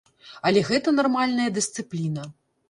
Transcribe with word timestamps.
Але 0.49 0.63
гэта 0.69 0.93
нармальная 1.01 1.47
дысцыпліна. 1.59 2.27